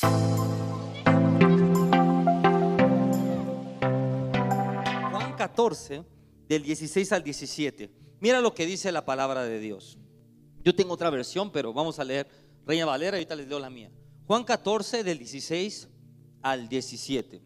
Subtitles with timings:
[0.00, 0.14] Juan
[5.36, 6.04] 14,
[6.48, 7.90] del 16 al 17.
[8.20, 9.98] Mira lo que dice la palabra de Dios.
[10.62, 12.28] Yo tengo otra versión, pero vamos a leer
[12.66, 13.90] Reina Valera, ahorita les leo la mía.
[14.26, 15.88] Juan 14, del 16
[16.42, 17.42] al 17.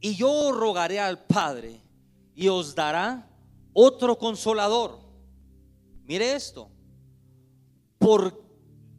[0.00, 1.80] Y yo rogaré al Padre
[2.34, 3.30] y os dará
[3.72, 4.98] otro consolador.
[6.04, 6.68] Mire esto.
[7.98, 8.49] Por,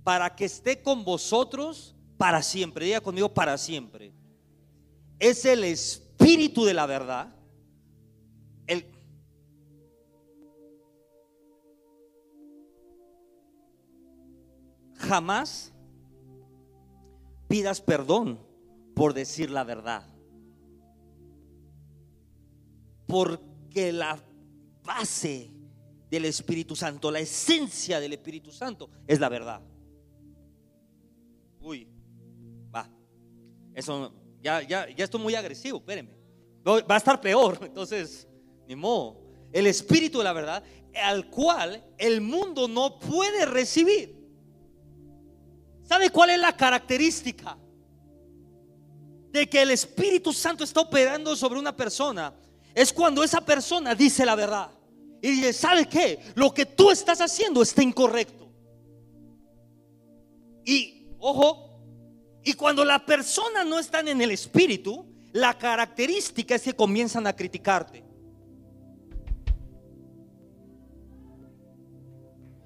[0.04, 2.86] para que esté con vosotros para siempre.
[2.86, 4.14] Diga conmigo para siempre.
[5.20, 7.36] Es el espíritu de la verdad.
[15.02, 15.74] Jamás
[17.48, 18.40] pidas perdón
[18.96, 20.08] por decir la verdad.
[23.08, 24.24] Porque la
[24.84, 25.52] base
[26.10, 29.62] del Espíritu Santo, la esencia del Espíritu Santo es la verdad.
[31.62, 31.88] Uy,
[32.74, 32.90] va.
[33.74, 36.18] Eso ya, ya, ya estoy muy agresivo, espérenme.
[36.66, 38.28] Va a estar peor, entonces,
[38.68, 39.22] ni modo.
[39.52, 40.64] El Espíritu de la verdad,
[40.96, 44.22] al cual el mundo no puede recibir.
[45.84, 47.58] ¿Sabe cuál es la característica
[49.32, 52.34] de que el Espíritu Santo está operando sobre una persona?
[52.74, 54.72] Es cuando esa persona dice la verdad.
[55.22, 56.20] Y dice, ¿sabe qué?
[56.36, 58.50] Lo que tú estás haciendo está incorrecto.
[60.66, 61.80] Y, ojo,
[62.44, 67.36] y cuando la persona no está en el Espíritu, la característica es que comienzan a
[67.36, 68.04] criticarte.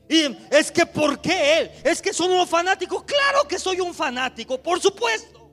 [0.07, 1.71] Y es que, ¿por qué él?
[1.83, 3.03] Es que son unos fanáticos.
[3.03, 5.44] Claro que soy un fanático, por supuesto.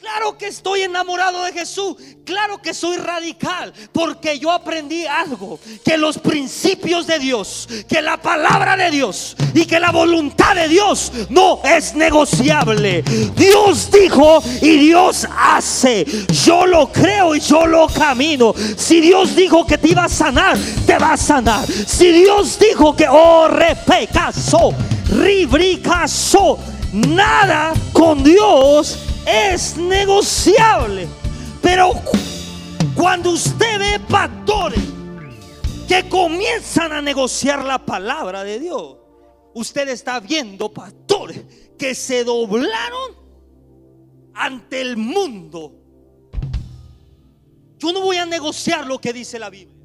[0.00, 1.94] Claro que estoy enamorado de Jesús.
[2.24, 3.70] Claro que soy radical.
[3.92, 5.60] Porque yo aprendí algo.
[5.84, 10.68] Que los principios de Dios, que la palabra de Dios y que la voluntad de
[10.68, 13.02] Dios no es negociable.
[13.36, 16.06] Dios dijo y Dios hace.
[16.46, 18.54] Yo lo creo y yo lo camino.
[18.78, 20.56] Si Dios dijo que te iba a sanar,
[20.86, 21.66] te va a sanar.
[21.66, 24.72] Si Dios dijo que, oh, repecaso,
[25.10, 26.58] ribricaso,
[26.90, 31.08] nada con Dios es negociable.
[31.62, 31.92] Pero
[32.94, 34.80] cuando usted ve pastores
[35.88, 38.96] que comienzan a negociar la palabra de Dios,
[39.54, 41.44] usted está viendo pastores
[41.78, 43.16] que se doblaron
[44.34, 45.76] ante el mundo.
[47.78, 49.76] Yo no voy a negociar lo que dice la Biblia.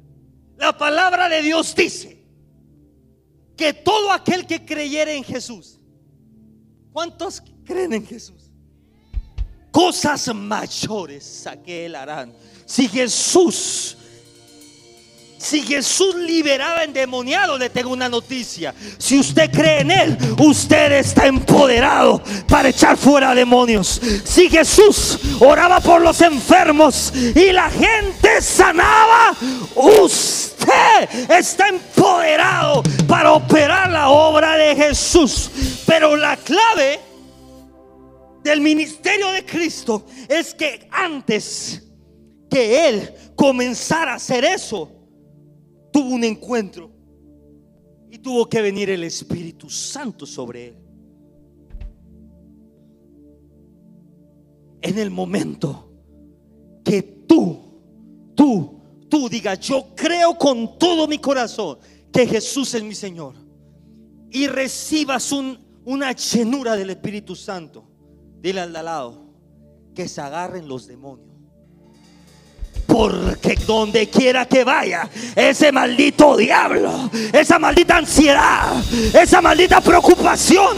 [0.56, 2.24] La palabra de Dios dice
[3.56, 5.80] que todo aquel que creyere en Jesús,
[6.92, 8.45] ¿cuántos creen en Jesús?
[9.76, 12.32] Cosas mayores que él harán.
[12.64, 13.94] Si Jesús,
[15.36, 18.74] si Jesús liberaba endemoniado, le tengo una noticia.
[18.96, 24.00] Si usted cree en él, usted está empoderado para echar fuera demonios.
[24.24, 29.36] Si Jesús oraba por los enfermos y la gente sanaba,
[29.74, 35.50] usted está empoderado para operar la obra de Jesús.
[35.84, 37.05] Pero la clave
[38.46, 41.82] del ministerio de Cristo es que antes
[42.48, 44.90] que Él comenzara a hacer eso,
[45.92, 46.90] tuvo un encuentro
[48.08, 50.76] y tuvo que venir el Espíritu Santo sobre Él.
[54.80, 55.90] En el momento
[56.84, 57.58] que tú,
[58.36, 61.78] tú, tú digas, yo creo con todo mi corazón
[62.12, 63.34] que Jesús es mi Señor
[64.30, 67.95] y recibas una llenura del Espíritu Santo
[68.46, 69.24] Dile al lado
[69.92, 71.34] que se agarren los demonios.
[72.86, 78.80] Porque donde quiera que vaya, ese maldito diablo, esa maldita ansiedad,
[79.12, 80.76] esa maldita preocupación,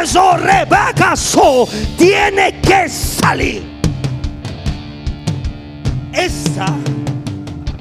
[0.00, 1.68] eso rebacasó,
[1.98, 3.62] tiene que salir.
[6.14, 6.74] Esa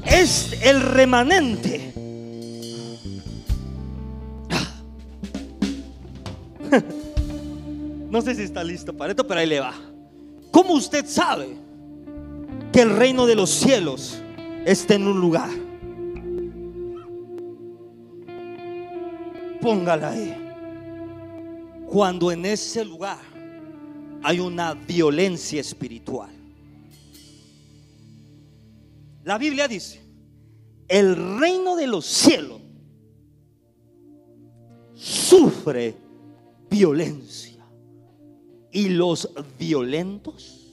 [0.05, 1.86] es el remanente.
[8.09, 9.73] No sé si está listo para esto, pero ahí le va.
[10.51, 11.57] ¿Cómo usted sabe
[12.71, 14.21] que el reino de los cielos
[14.65, 15.49] está en un lugar?
[19.61, 20.35] Póngala ahí.
[21.87, 23.19] Cuando en ese lugar
[24.23, 26.29] hay una violencia espiritual.
[29.25, 30.01] La Biblia dice,
[30.87, 32.61] el reino de los cielos
[34.95, 35.97] sufre
[36.69, 37.46] violencia
[38.71, 40.67] y los violentos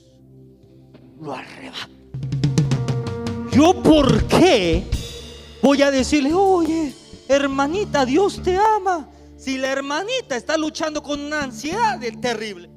[1.21, 1.91] lo arrebatan.
[3.53, 4.85] Yo por qué
[5.63, 6.95] voy a decirle, oye,
[7.29, 9.09] hermanita, Dios te ama.
[9.37, 12.69] Si la hermanita está luchando con una ansiedad terrible,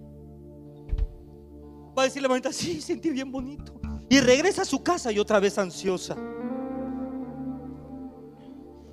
[1.98, 3.74] va a decir la hermanita, sí, sentí bien bonito.
[4.10, 6.16] Y regresa a su casa y otra vez ansiosa.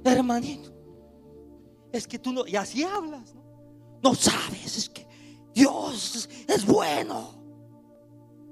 [0.04, 0.72] Hermanito,
[1.92, 3.44] es que tú no, y así hablas, ¿no?
[4.02, 5.03] No sabes, es que
[5.54, 7.42] Dios es bueno.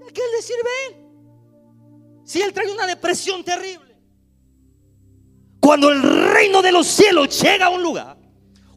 [0.01, 0.97] ¿A qué le sirve él?
[2.25, 3.93] Si él trae una depresión terrible.
[5.61, 6.03] Cuando el
[6.33, 8.17] reino de los cielos llega a un lugar,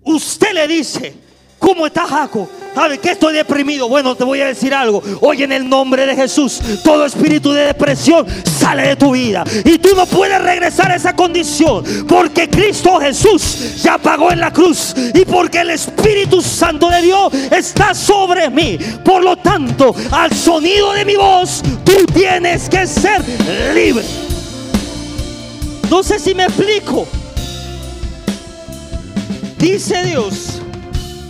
[0.04, 1.16] usted le dice,
[1.60, 2.50] ¿cómo está Jaco?
[2.76, 3.88] ¿Sabe que estoy deprimido?
[3.88, 5.02] Bueno, te voy a decir algo.
[5.22, 9.46] Hoy en el nombre de Jesús, todo espíritu de depresión sale de tu vida.
[9.64, 11.86] Y tú no puedes regresar a esa condición.
[12.06, 14.94] Porque Cristo Jesús ya pagó en la cruz.
[15.14, 18.78] Y porque el Espíritu Santo de Dios está sobre mí.
[19.06, 23.24] Por lo tanto, al sonido de mi voz, tú tienes que ser
[23.74, 24.04] libre.
[25.90, 27.08] No sé si me explico.
[29.58, 30.62] Dice Dios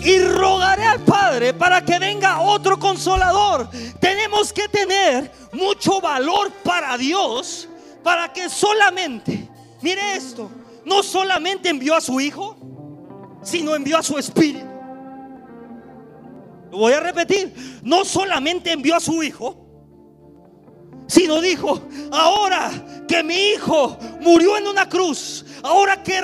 [0.06, 3.68] y rogaré al Padre para que venga otro consolador.
[4.00, 7.68] Tenemos que tener mucho valor para Dios
[8.04, 9.50] para que solamente,
[9.81, 10.48] mire esto,
[10.86, 12.56] no solamente envió a su Hijo,
[13.42, 14.68] sino envió a su Espíritu.
[16.69, 19.58] Lo voy a repetir, no solamente envió a su Hijo,
[21.08, 21.81] sino dijo,
[22.12, 22.72] ahora
[23.08, 26.22] que mi hijo murió en una cruz, ahora que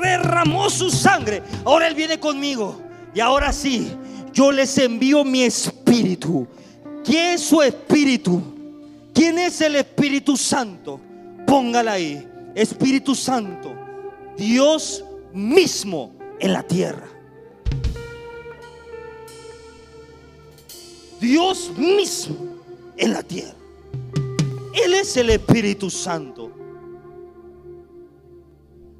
[0.00, 3.92] derramó su sangre, ahora él viene conmigo y ahora sí,
[4.32, 6.46] yo les envío mi espíritu.
[7.04, 8.42] ¿Quién es su espíritu?
[9.12, 11.00] ¿Quién es el Espíritu Santo?
[11.46, 12.26] Póngala ahí.
[12.54, 13.74] Espíritu Santo.
[14.36, 17.06] Dios mismo en la tierra.
[21.20, 22.36] Dios mismo
[22.96, 23.54] en la tierra.
[24.84, 26.50] Él es el Espíritu Santo.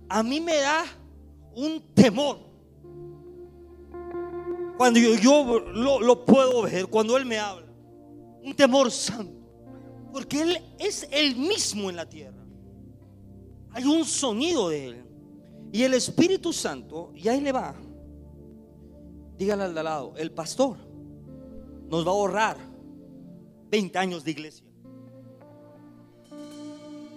[0.09, 0.85] A mí me da
[1.55, 2.50] un temor
[4.81, 7.67] cuando yo, lo, puedo ver, cuando Él me habla,
[8.43, 9.39] un temor santo,
[10.11, 12.43] porque Él es el mismo en la tierra.
[13.73, 15.05] Hay un sonido de Él.
[15.71, 17.75] Y el Espíritu Santo, y ahí le va.
[19.37, 20.79] Dígale al lado, el pastor
[21.91, 22.57] nos va a ahorrar
[23.69, 24.65] 20 años de iglesia.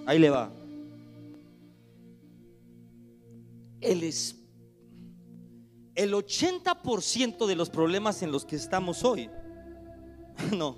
[0.06, 0.52] Ahí le va.
[3.80, 4.43] El Espíritu
[5.96, 9.30] el 80% de los problemas en los que estamos hoy,
[10.56, 10.78] no,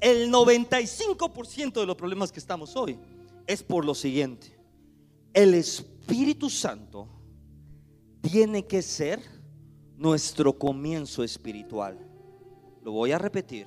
[0.00, 2.98] el 95% de los problemas que estamos hoy
[3.46, 4.56] es por lo siguiente.
[5.32, 7.08] El Espíritu Santo
[8.20, 9.22] tiene que ser
[9.96, 11.98] nuestro comienzo espiritual.
[12.82, 13.66] Lo voy a repetir.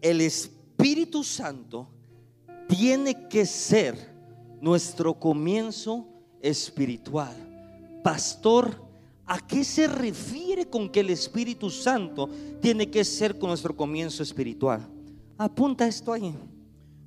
[0.00, 1.88] El Espíritu Santo
[2.68, 3.96] tiene que ser
[4.60, 6.06] nuestro comienzo
[6.40, 7.34] espiritual.
[8.02, 8.89] Pastor,
[9.30, 12.28] ¿A qué se refiere con que el Espíritu Santo
[12.60, 14.84] tiene que ser con nuestro comienzo espiritual?
[15.38, 16.34] Apunta esto ahí.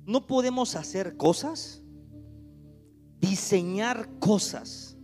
[0.06, 1.82] No podemos hacer cosas,
[3.20, 4.96] diseñar cosas.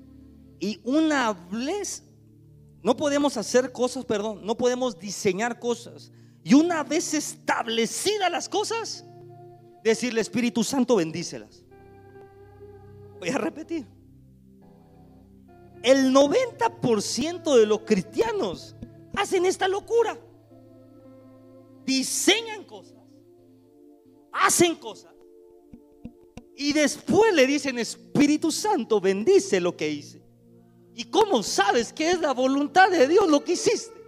[0.58, 2.04] Y una vez,
[2.82, 6.10] no podemos hacer cosas, perdón, no podemos diseñar cosas.
[6.42, 9.04] Y una vez establecidas las cosas,
[9.84, 11.66] decirle Espíritu Santo, bendícelas.
[13.18, 13.99] Voy a repetir
[15.82, 18.76] el 90% de los cristianos
[19.16, 20.18] hacen esta locura.
[21.84, 22.98] Diseñan cosas,
[24.32, 25.10] hacen cosas
[26.60, 30.20] y después le dicen, Espíritu Santo, bendice lo que hice.
[30.94, 33.98] ¿Y cómo sabes que es la voluntad de Dios lo que hiciste?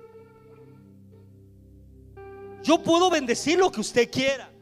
[2.62, 4.52] Yo puedo bendecir lo que usted quiera,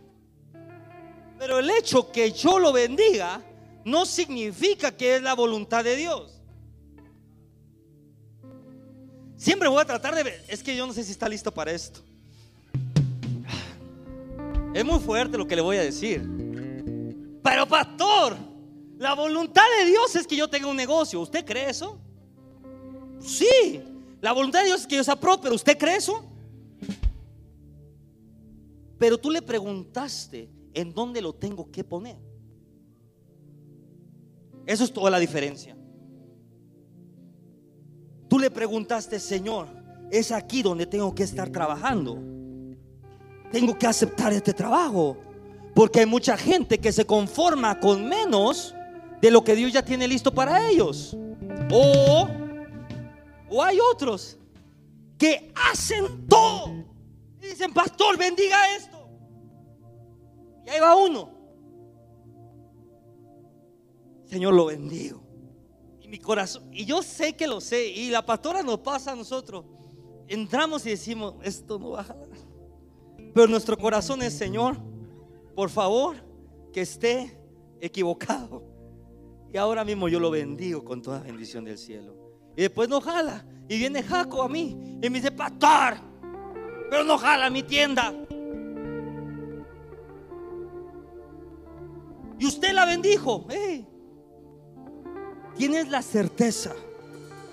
[1.37, 3.43] pero el hecho que yo lo bendiga
[3.85, 6.40] no significa que es la voluntad de Dios.
[9.41, 10.45] Siempre voy a tratar de.
[10.49, 12.01] Es que yo no sé si está listo para esto.
[14.75, 16.21] Es muy fuerte lo que le voy a decir.
[17.43, 18.37] Pero pastor,
[18.99, 21.19] la voluntad de Dios es que yo tenga un negocio.
[21.23, 21.99] ¿Usted cree eso?
[23.19, 23.81] Sí.
[24.21, 25.55] La voluntad de Dios es que yo sea próspero.
[25.55, 26.23] ¿Usted cree eso?
[28.99, 32.19] Pero tú le preguntaste en dónde lo tengo que poner.
[34.67, 35.80] Eso es toda la diferencia.
[38.31, 39.67] Tú le preguntaste, Señor,
[40.09, 42.17] es aquí donde tengo que estar trabajando.
[43.51, 45.17] Tengo que aceptar este trabajo.
[45.75, 48.73] Porque hay mucha gente que se conforma con menos
[49.21, 51.17] de lo que Dios ya tiene listo para ellos.
[51.73, 52.29] O,
[53.49, 54.39] o hay otros
[55.19, 56.69] que hacen todo.
[57.43, 59.09] Y dicen, pastor, bendiga esto.
[60.65, 61.31] Y ahí va uno.
[64.27, 65.30] Señor, lo bendigo
[66.11, 69.65] mi corazón, y yo sé que lo sé, y la pastora nos pasa a nosotros.
[70.27, 72.29] Entramos y decimos, esto no va a jalar.
[73.33, 74.77] Pero nuestro corazón es, Señor,
[75.55, 76.17] por favor,
[76.73, 77.39] que esté
[77.81, 78.65] equivocado.
[79.53, 82.15] Y ahora mismo yo lo bendigo con toda bendición del cielo.
[82.57, 83.47] Y después no jala.
[83.69, 85.95] Y viene Jaco a mí y me dice, pastor,
[86.91, 88.13] pero no jala mi tienda.
[92.37, 93.47] Y usted la bendijo.
[95.57, 96.75] Tienes la certeza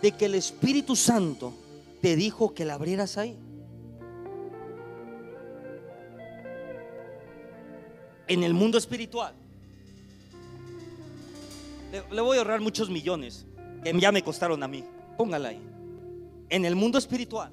[0.02, 1.54] de que el Espíritu Santo
[2.02, 3.38] te dijo que la abrieras ahí.
[8.28, 9.34] En el mundo espiritual.
[12.12, 13.46] Le, voy a ahorrar muchos millones
[13.84, 14.84] que ya me costaron a mí.
[15.18, 15.62] Póngala ahí.
[16.50, 17.52] En el mundo espiritual,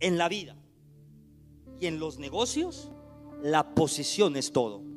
[0.00, 0.56] en la vida
[1.78, 2.90] y en los negocios,
[3.42, 4.89] la posición es todo.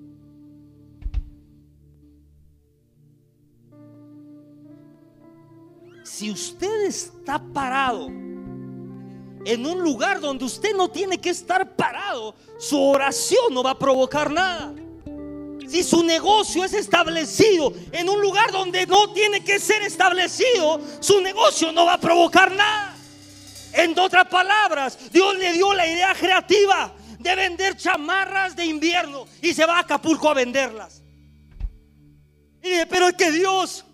[6.03, 12.81] Si usted está parado en un lugar donde usted no tiene que estar parado, su
[12.81, 14.73] oración no va a provocar nada.
[15.67, 21.21] Si su negocio es establecido en un lugar donde no tiene que ser establecido, su
[21.21, 22.95] negocio no va a provocar nada.
[23.73, 29.53] En otras palabras, Dios le dio la idea creativa de vender chamarras de invierno y
[29.53, 31.01] se va a Acapulco a venderlas.
[32.61, 33.85] Y pero es que Dios,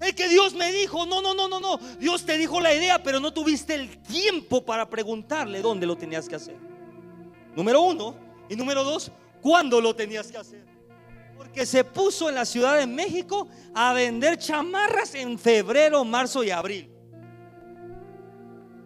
[0.00, 3.02] es que Dios me dijo, no, no, no, no, no, Dios te dijo la idea,
[3.02, 6.56] pero no tuviste el tiempo para preguntarle dónde lo tenías que hacer.
[7.54, 8.28] Número uno.
[8.48, 10.64] Y número dos, ¿Cuándo lo tenías que hacer?
[11.36, 16.50] Porque se puso en la Ciudad de México a vender chamarras en febrero, marzo y
[16.50, 16.90] abril.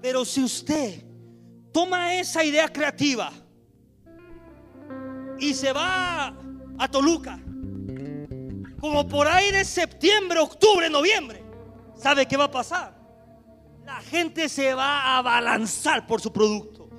[0.01, 1.05] Pero si usted
[1.73, 3.33] toma esa idea creativa
[5.39, 6.37] y se va
[6.79, 7.41] a Toluca,
[8.85, 11.43] como por ahí de septiembre, octubre, noviembre,
[11.97, 12.95] ¿sabe qué va a pasar?
[13.83, 16.91] La gente se va a abalanzar por su producto.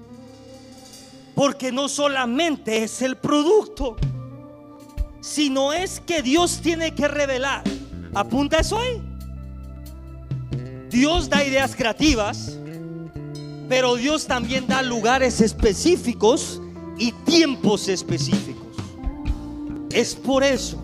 [1.36, 3.98] Porque no solamente es el producto,
[5.22, 7.62] sino es que Dios tiene que revelar.
[8.16, 9.00] Apunta eso ahí.
[10.90, 12.58] Dios da ideas creativas,
[13.70, 16.60] pero Dios también da lugares específicos
[16.98, 18.76] y tiempos específicos.
[19.92, 20.82] Es por eso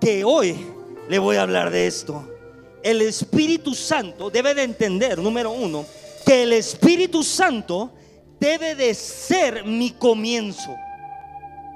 [0.00, 0.66] que hoy
[1.08, 2.26] le voy a hablar de esto.
[2.82, 5.84] El Espíritu Santo debe de entender, número uno,
[6.24, 7.92] que el Espíritu Santo
[8.38, 10.74] debe de ser mi comienzo.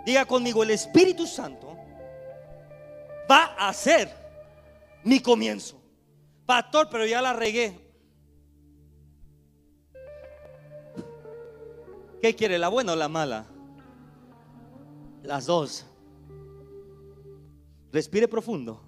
[0.06, 1.76] Diga conmigo, el Espíritu Santo
[3.30, 4.10] va a ser
[5.02, 5.80] mi comienzo.
[6.46, 7.78] Pastor, pero ya la regué.
[12.20, 13.46] ¿Qué quiere, la buena o la mala?
[15.22, 15.84] Las dos.
[17.94, 18.82] Respire profundo.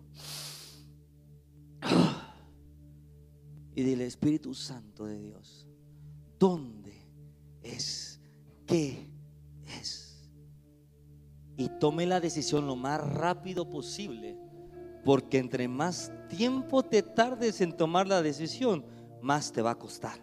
[3.74, 5.66] Y dile, Espíritu Santo de Dios,
[6.38, 6.86] ¿dónde?
[7.66, 8.20] es,
[8.66, 9.08] qué
[9.80, 10.28] es.
[11.56, 14.36] Y tome la decisión lo más rápido posible,
[15.04, 18.84] porque entre más tiempo te tardes en tomar la decisión,
[19.22, 20.18] más te va a costar.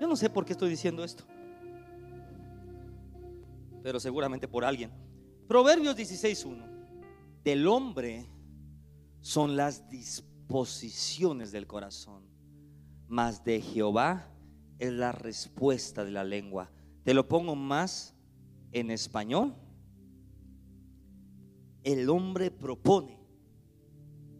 [0.00, 1.24] Yo no sé por qué estoy diciendo esto,
[3.82, 4.90] pero seguramente por alguien.
[5.46, 6.71] Proverbios 16.1.
[7.44, 8.26] Del hombre
[9.20, 12.24] son las disposiciones del corazón,
[13.08, 14.28] mas de Jehová
[14.78, 16.70] es la respuesta de la lengua.
[17.04, 18.14] Te lo pongo más
[18.72, 19.54] en español.
[21.84, 23.18] El hombre propone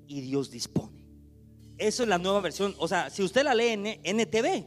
[0.07, 1.07] y Dios dispone.
[1.79, 2.75] Eso es la nueva versión.
[2.79, 4.65] O sea, si usted la lee en NTV,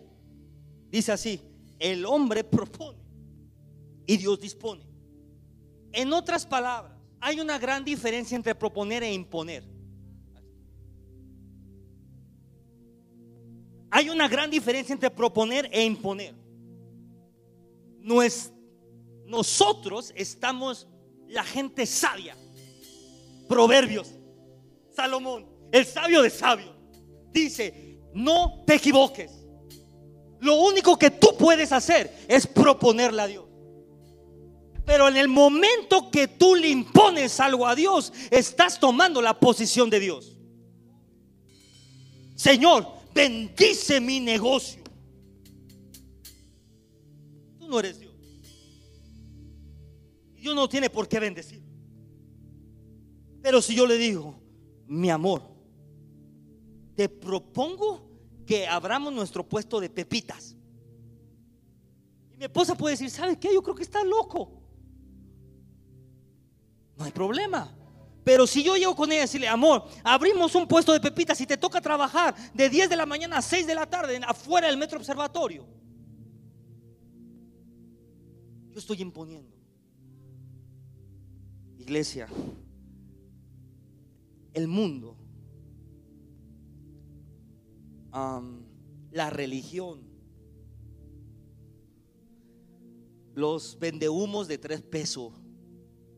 [0.90, 1.40] dice así,
[1.80, 3.00] el hombre propone
[4.06, 4.86] y Dios dispone.
[5.94, 9.64] En otras palabras, hay una gran diferencia entre proponer e imponer.
[13.92, 16.36] Hay una gran diferencia entre proponer e imponer.
[19.26, 20.88] nosotros estamos,
[21.28, 22.36] la gente sabia.
[23.48, 24.14] Proverbios.
[24.94, 26.76] Salomón, el sabio de sabio,
[27.32, 29.32] dice, no te equivoques.
[30.40, 33.45] Lo único que tú puedes hacer es proponerle a Dios.
[34.86, 39.90] Pero en el momento que tú le impones algo a Dios, estás tomando la posición
[39.90, 40.38] de Dios.
[42.36, 44.84] Señor, bendice mi negocio.
[47.60, 48.14] Tú no eres Dios.
[50.36, 51.64] Dios no tiene por qué bendecir.
[53.42, 54.36] Pero si yo le digo,
[54.86, 55.42] mi amor,
[56.96, 58.08] te propongo
[58.46, 60.56] que abramos nuestro puesto de pepitas.
[62.32, 63.52] Y mi esposa puede decir, ¿sabes qué?
[63.54, 64.55] Yo creo que está loco.
[66.98, 67.72] No hay problema.
[68.24, 71.46] Pero si yo llego con ella y decirle, amor, abrimos un puesto de pepitas y
[71.46, 74.78] te toca trabajar de 10 de la mañana a 6 de la tarde afuera del
[74.78, 75.64] metro observatorio.
[78.72, 79.56] Yo estoy imponiendo.
[81.78, 82.28] Iglesia,
[84.56, 85.16] el mundo,
[89.12, 90.02] la religión,
[93.36, 95.34] los vendehumos de tres pesos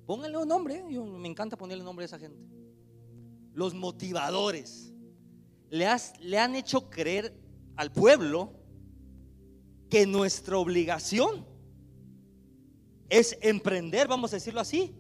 [0.08, 2.42] Pónganle un nombre, yo me encanta ponerle nombre a esa gente.
[3.54, 4.94] Los motivadores
[5.70, 5.86] le,
[6.22, 7.38] le han hecho creer
[7.76, 8.54] al pueblo
[9.90, 11.46] que nuestra obligación
[13.10, 14.96] es emprender, vamos a decirlo así.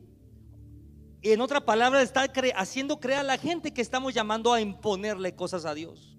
[1.21, 5.35] Y en otra palabra, está haciendo creer a la gente que estamos llamando a imponerle
[5.35, 6.17] cosas a Dios.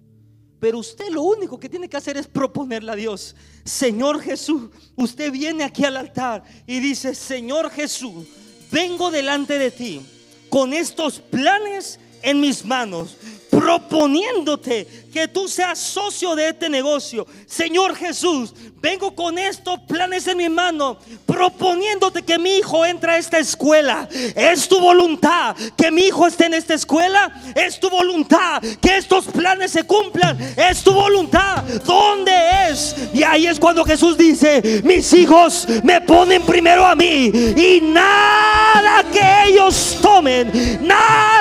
[0.59, 3.35] Pero usted lo único que tiene que hacer es proponerle a Dios.
[3.63, 8.27] Señor Jesús, usted viene aquí al altar y dice, Señor Jesús,
[8.71, 10.01] vengo delante de ti
[10.49, 13.15] con estos planes en mis manos,
[13.49, 17.25] proponiéndote que tú seas socio de este negocio.
[17.47, 23.17] Señor Jesús, vengo con estos planes en mi mano, proponiéndote que mi hijo entre a
[23.17, 24.07] esta escuela.
[24.35, 27.31] Es tu voluntad que mi hijo esté en esta escuela.
[27.55, 30.37] Es tu voluntad que estos planes se cumplan.
[30.55, 31.63] Es tu voluntad.
[31.85, 32.31] ¿Dónde
[32.69, 32.95] es?
[33.13, 37.31] Y ahí es cuando Jesús dice, mis hijos me ponen primero a mí.
[37.57, 40.51] Y nada que ellos tomen,
[40.85, 41.38] nada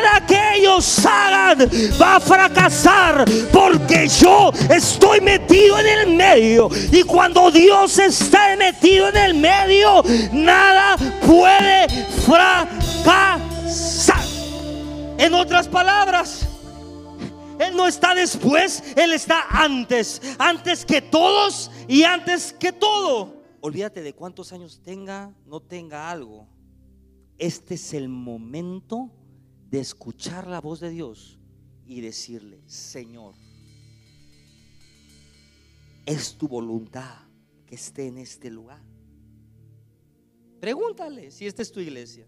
[0.78, 1.58] ellos hagan
[2.00, 6.68] va a fracasar porque yo estoy metido en el medio.
[6.92, 11.88] Y cuando Dios está metido en el medio, nada puede
[12.24, 13.38] fracasar.
[15.18, 16.46] En otras palabras,
[17.58, 20.22] Él no está después, Él está antes.
[20.38, 23.36] Antes que todos y antes que todo.
[23.60, 26.46] Olvídate de cuántos años tenga, no tenga algo.
[27.36, 29.10] Este es el momento
[29.70, 31.38] de escuchar la voz de Dios
[31.86, 33.34] y decirle, Señor,
[36.06, 37.18] es tu voluntad
[37.66, 38.82] que esté en este lugar.
[40.60, 42.26] Pregúntale si esta es tu iglesia.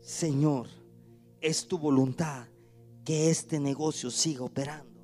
[0.00, 0.68] Señor,
[1.40, 2.46] es tu voluntad
[3.04, 5.00] que este negocio siga operando.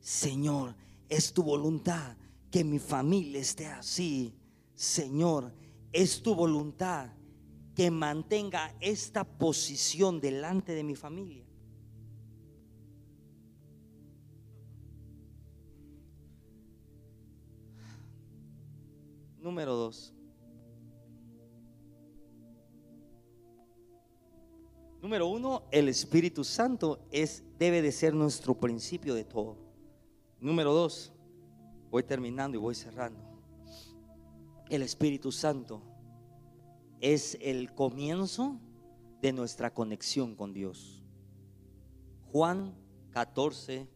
[0.00, 0.74] Señor,
[1.08, 2.16] es tu voluntad
[2.50, 4.34] que mi familia esté así.
[4.74, 5.52] Señor,
[5.92, 7.10] es tu voluntad
[7.78, 11.44] que mantenga esta posición delante de mi familia.
[19.40, 20.12] Número dos.
[25.00, 29.56] Número uno, el Espíritu Santo es, debe de ser nuestro principio de todo.
[30.40, 31.12] Número dos,
[31.92, 33.20] voy terminando y voy cerrando.
[34.68, 35.80] El Espíritu Santo
[37.00, 38.60] es el comienzo
[39.20, 41.02] de nuestra conexión con Dios.
[42.30, 42.74] Juan
[43.10, 43.88] 14,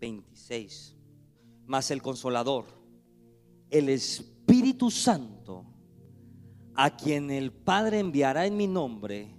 [0.00, 0.96] 26.
[1.66, 2.66] Más el consolador,
[3.70, 5.64] el Espíritu Santo,
[6.74, 9.34] a quien el Padre enviará en mi nombre,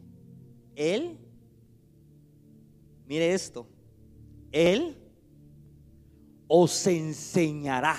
[0.75, 1.17] Él,
[3.05, 3.67] mire esto,
[4.51, 4.97] Él
[6.47, 7.97] os enseñará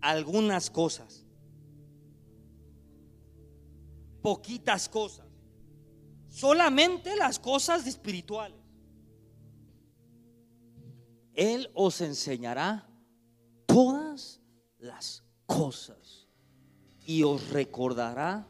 [0.00, 1.21] algunas cosas,
[4.22, 5.26] poquitas cosas,
[6.28, 8.58] solamente las cosas espirituales.
[11.34, 12.88] Él os enseñará
[13.66, 14.40] todas
[14.78, 16.28] las cosas
[17.04, 18.46] y os recordará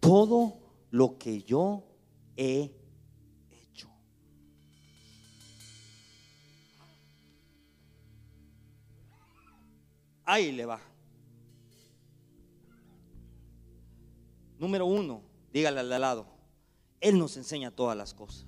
[0.00, 0.58] todo
[0.90, 1.84] lo que yo
[2.36, 2.72] he
[3.50, 3.90] hecho.
[10.24, 10.95] Ahí le va.
[14.66, 16.26] Número uno, dígale al lado,
[17.00, 18.46] Él nos enseña todas las cosas.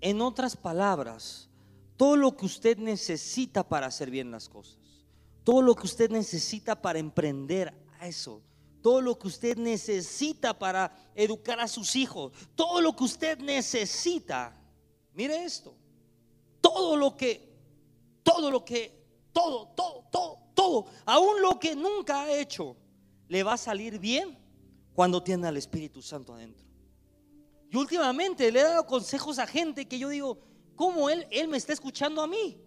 [0.00, 1.48] En otras palabras,
[1.96, 4.80] todo lo que usted necesita para hacer bien las cosas
[5.44, 8.42] todo lo que usted necesita para emprender a eso,
[8.82, 14.56] todo lo que usted necesita para educar a sus hijos, todo lo que usted necesita.
[15.14, 15.74] Mire esto,
[16.60, 17.52] todo lo que,
[18.22, 22.76] todo lo que, todo, todo, todo, todo, aún lo que nunca ha hecho,
[23.30, 24.36] le va a salir bien
[24.92, 26.66] cuando tiene al Espíritu Santo adentro.
[27.70, 30.36] Y últimamente le he dado consejos a gente que yo digo,
[30.74, 32.60] ¿cómo él, él me está escuchando a mí?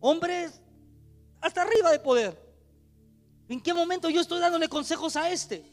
[0.00, 0.60] Hombres
[1.40, 2.36] hasta arriba de poder.
[3.48, 5.64] ¿En qué momento yo estoy dándole consejos a este?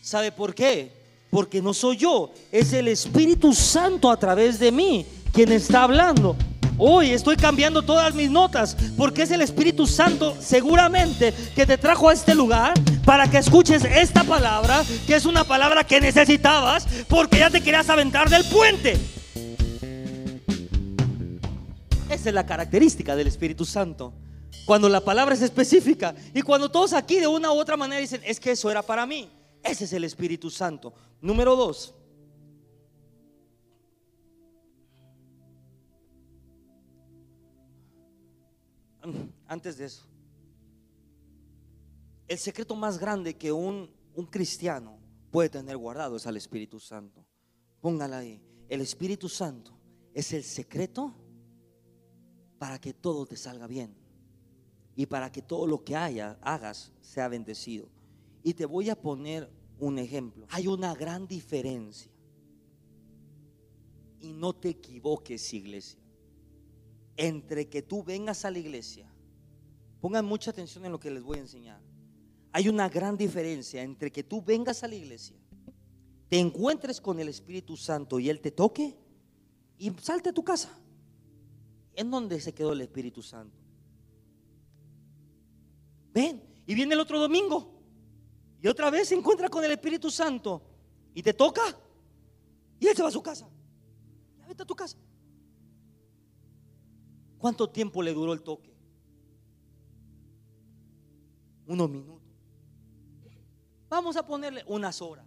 [0.00, 0.90] ¿Sabe por qué?
[1.30, 6.34] Porque no soy yo, es el Espíritu Santo a través de mí quien está hablando.
[6.80, 12.08] Hoy estoy cambiando todas mis notas porque es el Espíritu Santo seguramente que te trajo
[12.08, 12.72] a este lugar
[13.04, 17.90] para que escuches esta palabra, que es una palabra que necesitabas porque ya te querías
[17.90, 18.96] aventar del puente.
[22.08, 24.12] Esa es la característica del Espíritu Santo.
[24.64, 28.20] Cuando la palabra es específica y cuando todos aquí de una u otra manera dicen,
[28.24, 29.28] es que eso era para mí.
[29.64, 30.94] Ese es el Espíritu Santo.
[31.20, 31.94] Número dos.
[39.48, 40.06] Antes de eso,
[42.28, 44.98] el secreto más grande que un, un cristiano
[45.30, 47.24] puede tener guardado es al Espíritu Santo.
[47.80, 48.40] Póngala ahí.
[48.68, 49.72] El Espíritu Santo
[50.14, 51.14] es el secreto
[52.58, 53.94] para que todo te salga bien
[54.94, 57.88] y para que todo lo que haya, hagas sea bendecido.
[58.42, 60.46] Y te voy a poner un ejemplo.
[60.50, 62.10] Hay una gran diferencia.
[64.20, 66.00] Y no te equivoques, iglesia.
[67.16, 69.08] Entre que tú vengas a la iglesia.
[70.00, 71.80] Pongan mucha atención en lo que les voy a enseñar.
[72.52, 75.36] Hay una gran diferencia entre que tú vengas a la iglesia,
[76.28, 78.96] te encuentres con el Espíritu Santo y Él te toque
[79.78, 80.70] y salte a tu casa.
[81.94, 83.56] ¿En dónde se quedó el Espíritu Santo?
[86.12, 87.74] Ven, y viene el otro domingo.
[88.60, 90.62] Y otra vez se encuentra con el Espíritu Santo.
[91.14, 91.62] Y te toca.
[92.78, 93.48] Y él se va a su casa.
[94.38, 94.98] Ya vete a tu casa.
[97.38, 98.77] ¿Cuánto tiempo le duró el toque?
[101.68, 102.22] Unos minutos.
[103.90, 105.24] Vamos a ponerle unas horas.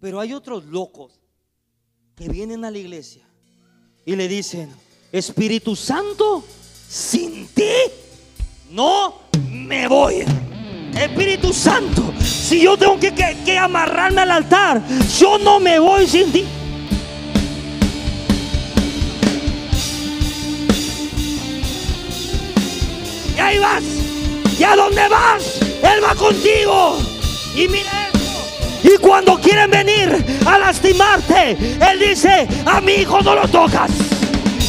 [0.00, 1.20] Pero hay otros locos
[2.14, 3.26] que vienen a la iglesia
[4.04, 4.72] y le dicen,
[5.10, 6.44] Espíritu Santo,
[6.88, 7.72] sin ti
[8.70, 10.24] no me voy.
[10.96, 14.82] Espíritu Santo, si yo tengo que, amarrarme al altar,
[15.18, 16.44] yo no me voy sin ti.
[23.34, 24.05] Y ahí vas.
[24.58, 25.60] ¿Y a dónde vas?
[25.82, 26.98] Él va contigo.
[27.54, 28.18] Y mira esto.
[28.82, 33.90] Y cuando quieren venir a lastimarte, Él dice, a mi hijo no lo tocas.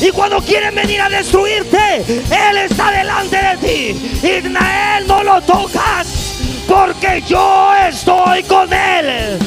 [0.01, 4.27] Y cuando quieren venir a destruirte, Él está delante de ti.
[4.27, 6.07] Israel, no lo tocas,
[6.67, 9.39] porque yo estoy con Él.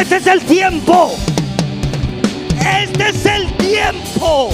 [0.00, 1.14] Este es el tiempo.
[2.60, 4.50] Este es el tiempo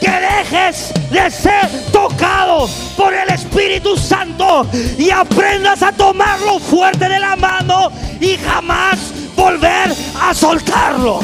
[0.00, 4.66] que dejes de ser tocado por el Espíritu Santo
[4.98, 8.98] y aprendas a tomarlo fuerte de la mano y jamás
[9.36, 11.20] volver a soltarlo.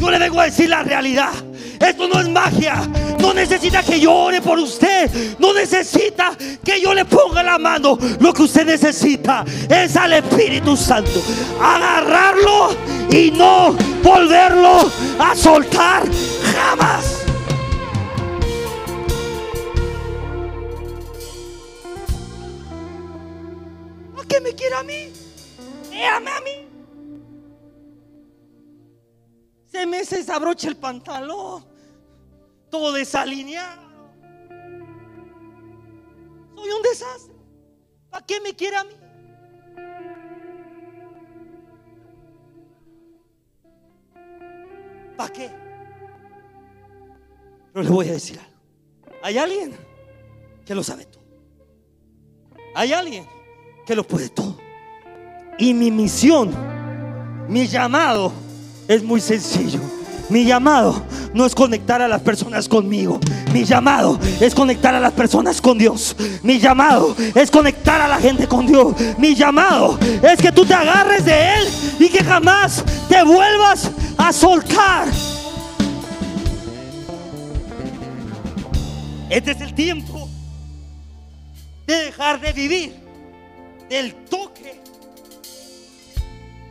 [0.00, 1.32] Yo le vengo a decir la realidad.
[1.80, 2.88] Esto no es magia.
[3.18, 5.10] No necesita que yo ore por usted.
[5.38, 6.32] No necesita
[6.64, 7.98] que yo le ponga la mano.
[8.20, 11.22] Lo que usted necesita es al Espíritu Santo.
[11.62, 12.76] Agarrarlo
[13.10, 16.04] y no volverlo a soltar
[16.54, 17.23] jamás.
[24.34, 25.12] Qué me quiere a mí?
[25.90, 26.68] Déjame a mí.
[29.66, 31.64] Se me desabrocha el pantalón
[32.68, 33.82] todo desalineado.
[36.56, 37.34] Soy un desastre.
[38.10, 38.94] ¿Para qué me quiere a mí?
[45.16, 45.50] ¿Para qué?
[47.72, 49.18] Pero le voy a decir algo.
[49.22, 49.76] Hay alguien
[50.66, 51.22] que lo sabe todo.
[52.74, 53.33] Hay alguien
[53.84, 54.56] que lo puede todo.
[55.58, 56.54] Y mi misión,
[57.48, 58.32] mi llamado
[58.88, 59.80] es muy sencillo.
[60.30, 61.02] Mi llamado
[61.34, 63.20] no es conectar a las personas conmigo.
[63.52, 66.16] Mi llamado es conectar a las personas con Dios.
[66.42, 68.94] Mi llamado es conectar a la gente con Dios.
[69.18, 71.68] Mi llamado es que tú te agarres de Él
[71.98, 75.08] y que jamás te vuelvas a soltar.
[79.28, 80.28] Este es el tiempo
[81.86, 83.03] de dejar de vivir
[83.88, 84.80] del toque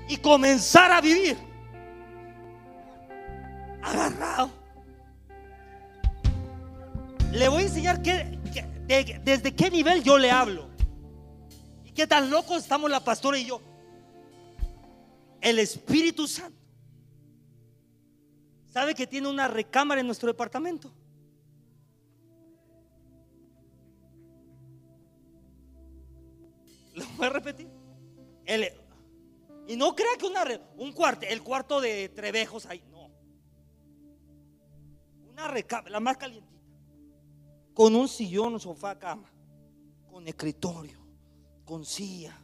[0.10, 1.38] y comenzar a vivir
[3.82, 4.50] agarrado.
[7.32, 10.70] Le voy a enseñar desde qué nivel yo le hablo.
[11.84, 13.62] Y qué tan locos estamos la pastora y yo.
[15.42, 16.62] El Espíritu Santo.
[18.70, 20.92] ¿Sabe que tiene una recámara en nuestro departamento?
[26.94, 27.70] Lo voy a repetir.
[29.68, 30.44] y no crea que una,
[30.78, 32.84] un cuarto, el cuarto de Trevejos ahí.
[35.34, 36.54] Una recámara, la más calientita.
[37.74, 39.32] Con un sillón, sofá, cama.
[40.08, 41.00] Con escritorio.
[41.66, 42.40] Con silla.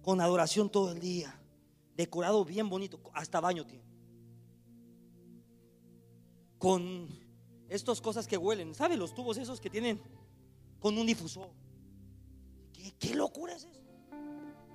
[0.00, 1.38] Con adoración todo el día.
[1.94, 3.00] Decorado bien bonito.
[3.12, 3.84] Hasta baño tiene.
[6.56, 7.08] Con
[7.68, 8.96] estas cosas que huelen, ¿sabe?
[8.96, 10.00] Los tubos esos que tienen
[10.80, 11.50] con un difusor.
[12.72, 13.81] ¿Qué, qué locura es eso?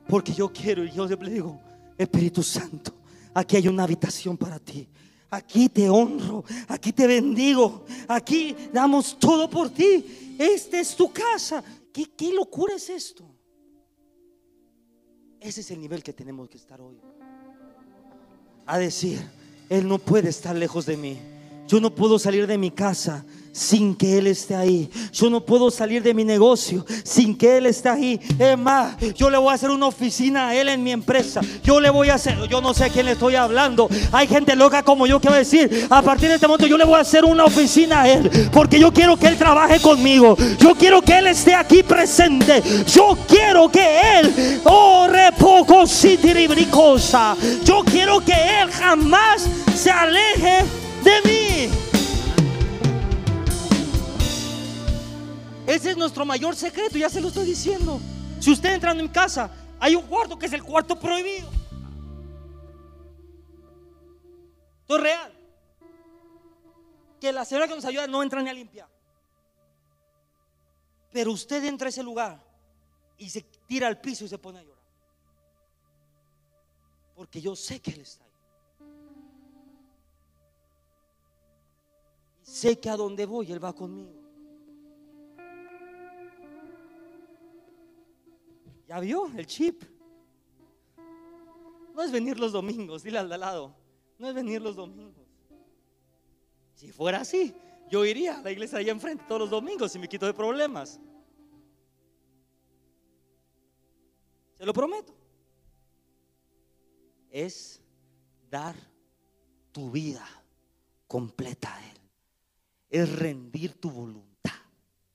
[0.08, 1.60] Porque yo quiero y yo siempre digo,
[1.98, 2.94] Espíritu Santo,
[3.34, 4.88] aquí hay una habitación para ti.
[5.30, 10.36] Aquí te honro, aquí te bendigo, aquí damos todo por ti.
[10.40, 11.62] Esta es tu casa.
[11.92, 13.26] ¿Qué, qué locura es esto?
[15.40, 16.98] Ese es el nivel que tenemos que estar hoy.
[18.66, 19.20] A decir,
[19.70, 21.18] Él no puede estar lejos de mí.
[21.68, 23.26] Yo no puedo salir de mi casa
[23.58, 24.90] sin que Él esté ahí.
[25.12, 28.20] Yo no puedo salir de mi negocio sin que Él esté ahí.
[28.38, 31.42] Es más, yo le voy a hacer una oficina a Él en mi empresa.
[31.64, 33.90] Yo le voy a hacer, yo no sé a quién le estoy hablando.
[34.12, 36.78] Hay gente loca como yo que va a decir, a partir de este momento yo
[36.78, 38.30] le voy a hacer una oficina a Él.
[38.54, 40.38] Porque yo quiero que Él trabaje conmigo.
[40.60, 42.62] Yo quiero que Él esté aquí presente.
[42.86, 45.86] Yo quiero que Él, oh, repoco
[46.70, 47.36] cosa.
[47.64, 50.64] Yo quiero que Él jamás se aleje
[51.04, 51.87] de mí.
[55.68, 58.00] Ese es nuestro mayor secreto, ya se lo estoy diciendo.
[58.40, 59.52] Si usted entra en mi casa,
[59.82, 61.50] hay un cuarto que es el cuarto prohibido.
[64.80, 65.34] Esto es real.
[67.20, 68.88] Que la señora que nos ayuda no entra ni a limpiar.
[71.12, 72.42] Pero usted entra a ese lugar
[73.18, 74.84] y se tira al piso y se pone a llorar.
[77.14, 78.32] Porque yo sé que Él está ahí.
[82.42, 84.27] Sé que a donde voy Él va conmigo.
[88.88, 89.84] ¿Ya vio el chip?
[91.94, 93.76] No es venir los domingos, dile al de lado.
[94.18, 95.28] No es venir los domingos.
[96.74, 97.54] Si fuera así,
[97.90, 101.00] yo iría a la iglesia allá enfrente todos los domingos y me quito de problemas.
[104.58, 105.14] Se lo prometo.
[107.30, 107.82] Es
[108.50, 108.76] dar
[109.72, 110.26] tu vida
[111.08, 111.98] completa a Él.
[112.90, 114.54] Es rendir tu voluntad.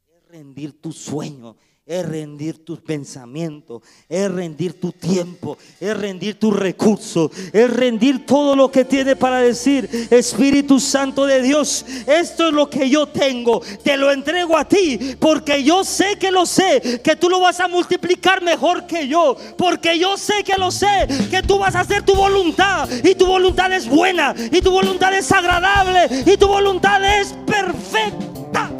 [0.08, 6.54] Es rendir tu sueño es rendir tus pensamientos, es rendir tu tiempo, es rendir tus
[6.54, 12.52] recursos, es rendir todo lo que tiene para decir, Espíritu Santo de Dios, esto es
[12.52, 17.00] lo que yo tengo, te lo entrego a ti, porque yo sé que lo sé,
[17.02, 21.08] que tú lo vas a multiplicar mejor que yo, porque yo sé que lo sé,
[21.30, 25.12] que tú vas a hacer tu voluntad, y tu voluntad es buena, y tu voluntad
[25.14, 28.70] es agradable, y tu voluntad es perfecta.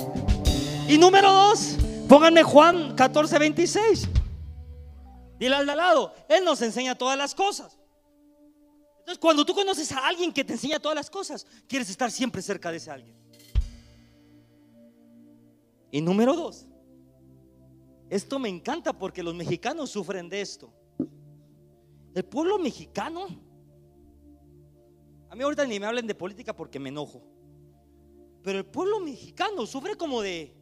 [0.86, 1.78] Y número dos,
[2.12, 4.08] Pónganme Juan 14, 26.
[5.38, 7.78] Dile al lado, Él nos enseña todas las cosas.
[8.98, 12.42] Entonces, cuando tú conoces a alguien que te enseña todas las cosas, quieres estar siempre
[12.42, 13.16] cerca de ese alguien.
[15.90, 16.66] Y número dos,
[18.10, 20.70] esto me encanta porque los mexicanos sufren de esto.
[22.14, 23.26] El pueblo mexicano,
[25.30, 27.22] a mí ahorita ni me hablen de política porque me enojo,
[28.42, 30.60] pero el pueblo mexicano sufre como de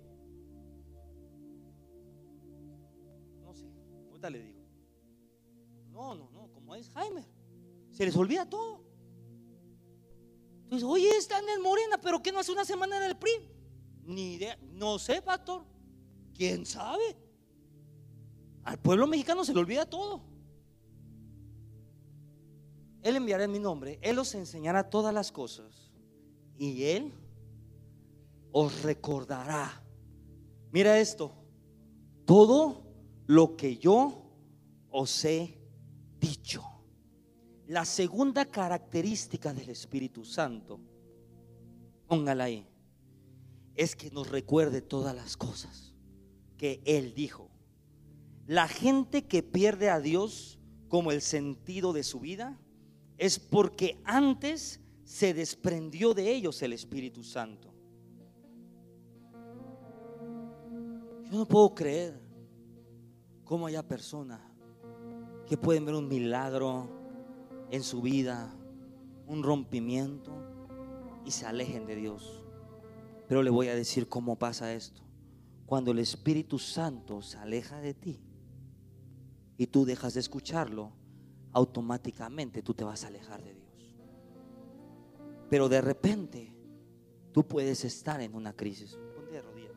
[4.29, 4.61] le digo.
[5.91, 7.25] No, no, no, como es Jaime.
[7.93, 8.85] Se les olvida todo.
[10.65, 13.31] Entonces, oye, están en Morena, pero ¿qué no hace una semana en el PRI?
[14.05, 14.59] Ni idea.
[14.73, 15.65] No sé, pastor.
[16.35, 17.17] ¿Quién sabe?
[18.65, 20.23] Al pueblo mexicano se le olvida todo.
[23.03, 25.91] Él enviará en mi nombre, Él os enseñará todas las cosas
[26.59, 27.13] y Él
[28.53, 29.83] os recordará.
[30.71, 31.33] Mira esto,
[32.27, 32.90] todo
[33.31, 34.25] lo que yo
[34.91, 35.57] os he
[36.19, 36.65] dicho.
[37.69, 40.81] La segunda característica del Espíritu Santo,
[42.09, 42.67] póngala ahí,
[43.77, 45.95] es que nos recuerde todas las cosas
[46.57, 47.49] que Él dijo.
[48.49, 52.59] La gente que pierde a Dios como el sentido de su vida
[53.17, 57.73] es porque antes se desprendió de ellos el Espíritu Santo.
[61.31, 62.30] Yo no puedo creer
[63.51, 64.41] cómo haya personas
[65.49, 66.89] que pueden ver un milagro
[67.73, 68.49] en su vida,
[69.27, 70.31] un rompimiento
[71.25, 72.45] y se alejen de Dios.
[73.27, 75.03] Pero le voy a decir cómo pasa esto.
[75.67, 78.21] Cuando el Espíritu Santo se aleja de ti
[79.59, 80.93] y tú dejas de escucharlo,
[81.53, 83.97] automáticamente tú te vas a alejar de Dios.
[85.49, 86.55] Pero de repente
[87.33, 88.97] tú puedes estar en una crisis.
[89.17, 89.73] Ponte de rodillas.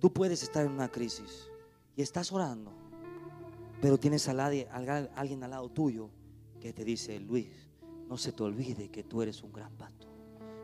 [0.00, 1.50] Tú puedes estar en una crisis
[1.96, 2.72] y estás orando,
[3.80, 6.10] pero tienes a alguien al lado tuyo
[6.60, 7.48] que te dice, Luis,
[8.08, 10.06] no se te olvide que tú eres un gran pato.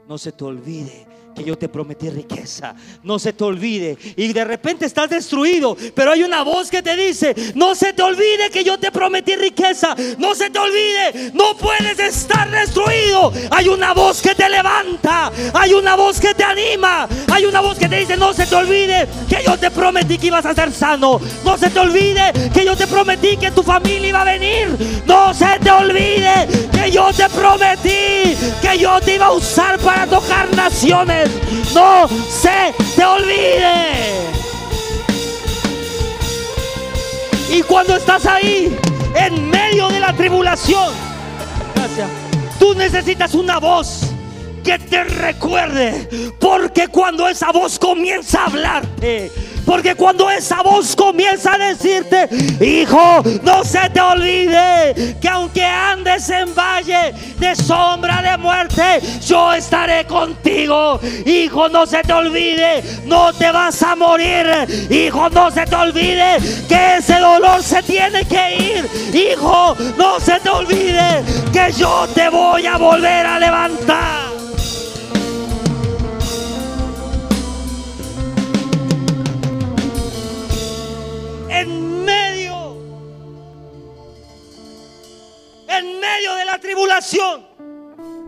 [0.09, 2.75] No se te olvide que yo te prometí riqueza.
[3.03, 3.97] No se te olvide.
[4.17, 8.03] Y de repente estás destruido, pero hay una voz que te dice, no se te
[8.03, 9.95] olvide que yo te prometí riqueza.
[10.19, 13.33] No se te olvide, no puedes estar destruido.
[13.51, 17.79] Hay una voz que te levanta, hay una voz que te anima, hay una voz
[17.79, 20.73] que te dice, no se te olvide que yo te prometí que ibas a ser
[20.73, 21.21] sano.
[21.45, 24.77] No se te olvide que yo te prometí que tu familia iba a venir.
[25.07, 29.92] No se te olvide que yo te prometí que yo te iba a usar para
[30.09, 31.31] tocar naciones.
[31.75, 34.33] No se te olvide.
[37.51, 38.77] Y cuando estás ahí,
[39.15, 40.93] en medio de la tribulación,
[42.59, 44.13] tú necesitas una voz
[44.65, 46.33] que te recuerde.
[46.41, 49.31] Porque cuando esa voz comienza a hablarte,
[49.65, 52.29] porque cuando esa voz comienza a decirte,
[52.61, 59.53] hijo, no se te olvide que aunque andes en valle de sombra de muerte, yo
[59.53, 61.01] estaré contigo.
[61.25, 64.47] Hijo, no se te olvide, no te vas a morir.
[64.91, 69.15] Hijo, no se te olvide que ese dolor se tiene que ir.
[69.15, 71.23] Hijo, no se te olvide
[71.53, 74.32] que yo te voy a volver a levantar.
[86.17, 87.47] Medio de la tribulación,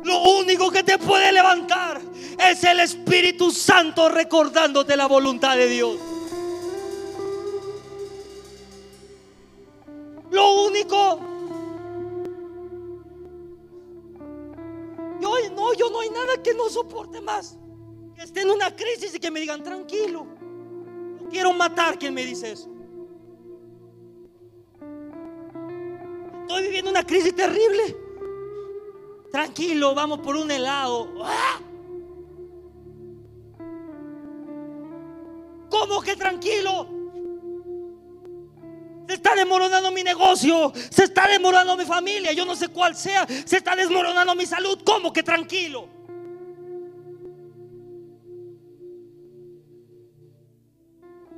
[0.05, 2.01] lo único que te puede levantar
[2.39, 5.97] es el Espíritu Santo recordándote la voluntad de Dios.
[10.31, 11.21] Lo único.
[15.21, 17.57] Yo no, yo no hay nada que no soporte más.
[18.15, 20.27] Que esté en una crisis y que me digan tranquilo.
[21.21, 22.74] No quiero matar quien me dice eso.
[26.45, 27.97] Estoy viviendo una crisis terrible.
[29.33, 31.09] Tranquilo, vamos por un helado.
[31.25, 31.59] ¡Ah!
[35.71, 36.87] ¿Cómo que tranquilo?
[39.09, 43.27] Se está desmoronando mi negocio, se está desmoronando mi familia, yo no sé cuál sea,
[43.27, 44.79] se está desmoronando mi salud.
[44.85, 45.89] ¿Cómo que tranquilo?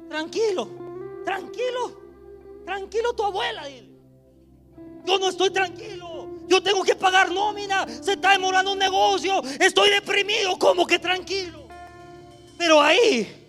[0.09, 0.69] Tranquilo,
[1.25, 2.01] tranquilo,
[2.65, 3.96] tranquilo tu abuela, dile.
[5.07, 6.29] Yo no estoy tranquilo.
[6.49, 7.87] Yo tengo que pagar nómina.
[8.03, 9.43] Se está demorando un negocio.
[9.61, 10.59] Estoy deprimido.
[10.59, 11.67] como que tranquilo?
[12.59, 13.46] Pero ahí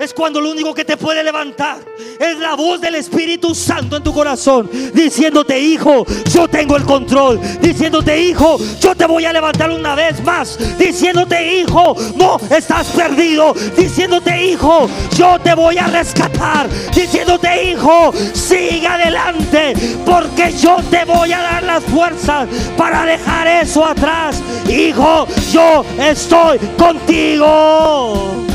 [0.00, 1.78] es cuando lo único que te puede levantar
[2.18, 7.40] es la voz del Espíritu Santo en tu corazón, diciéndote, hijo, yo tengo el control,
[7.60, 13.54] diciéndote, hijo, yo te voy a levantar una vez más, diciéndote, hijo, no estás perdido,
[13.76, 21.32] diciéndote, hijo, yo te voy a rescatar, diciéndote, hijo, sigue adelante, porque yo te voy
[21.32, 28.53] a dar las fuerzas para dejar eso atrás, hijo, yo estoy contigo.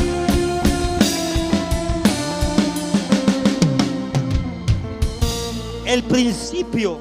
[5.92, 6.98] El principio.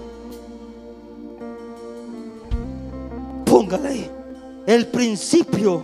[3.45, 4.11] Póngale ahí.
[4.65, 5.83] El principio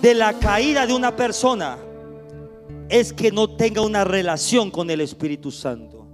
[0.00, 1.78] de la caída de una persona
[2.88, 6.04] es que no tenga una relación con el Espíritu Santo.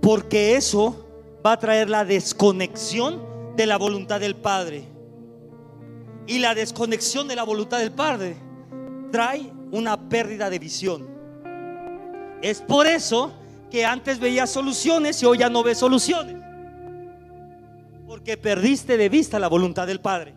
[0.00, 1.04] Porque eso
[1.44, 3.20] va a traer la desconexión
[3.56, 4.84] de la voluntad del Padre.
[6.28, 8.36] Y la desconexión de la voluntad del Padre
[9.10, 11.04] trae una pérdida de visión.
[12.42, 13.32] Es por eso
[13.70, 16.36] que antes veía soluciones y hoy ya no ves soluciones.
[18.06, 20.34] Porque perdiste de vista la voluntad del Padre.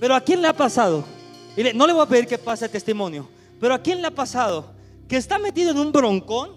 [0.00, 1.04] Pero ¿a quién le ha pasado?
[1.74, 4.72] no le voy a pedir que pase testimonio, pero ¿a quién le ha pasado
[5.08, 6.52] que está metido en un broncón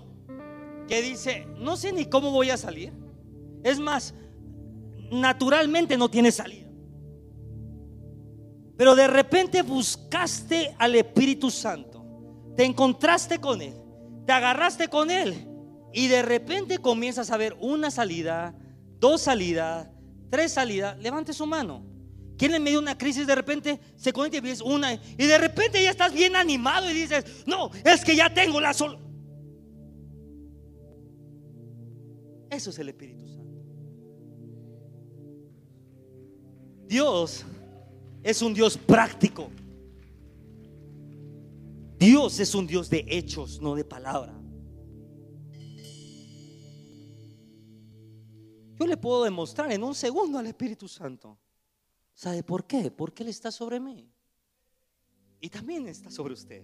[0.87, 2.93] que dice, no sé ni cómo voy a salir?
[3.63, 4.13] Es más,
[5.11, 6.67] naturalmente no tiene salida.
[8.77, 12.05] Pero de repente buscaste al Espíritu Santo,
[12.55, 13.80] te encontraste con Él
[14.31, 15.45] te agarraste con él
[15.91, 18.55] y de repente comienzas a ver una salida,
[18.97, 19.89] dos salidas,
[20.29, 20.97] tres salidas.
[20.99, 21.85] Levante su mano.
[22.37, 25.37] ¿Quién en medio de una crisis de repente se conecta y ves una y de
[25.37, 28.97] repente ya estás bien animado y dices, no, es que ya tengo la sol.
[32.49, 33.51] Eso es el Espíritu Santo.
[36.87, 37.45] Dios
[38.23, 39.49] es un Dios práctico.
[42.01, 44.33] Dios es un Dios de hechos, no de palabra.
[48.75, 51.37] Yo le puedo demostrar en un segundo al Espíritu Santo.
[52.15, 52.89] ¿Sabe por qué?
[52.89, 54.11] Porque Él está sobre mí.
[55.39, 56.63] Y también está sobre usted.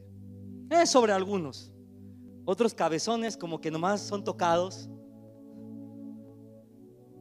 [0.72, 1.72] Es sobre algunos.
[2.44, 4.90] Otros cabezones como que nomás son tocados.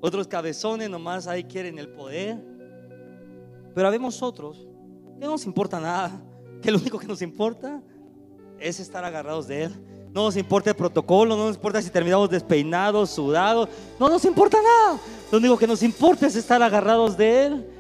[0.01, 2.43] Otros cabezones nomás ahí quieren el poder.
[3.75, 4.67] Pero habemos otros
[5.19, 6.19] que no nos importa nada,
[6.63, 7.83] que lo único que nos importa
[8.61, 9.75] es estar agarrados de Él.
[10.13, 13.69] No nos importa el protocolo, no nos importa si terminamos despeinados, sudados,
[14.01, 14.99] no nos importa nada.
[15.31, 17.71] Lo único que nos importa es estar agarrados de Él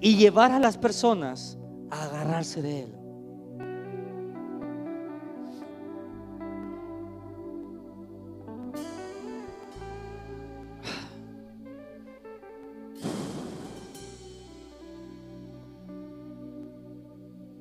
[0.00, 1.56] y llevar a las personas
[1.90, 2.94] a agarrarse de Él.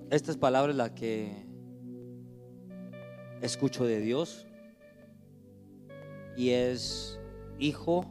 [0.09, 1.50] Esta es palabra la que
[3.41, 4.47] escucho de Dios
[6.37, 7.19] y es,
[7.59, 8.05] hijo,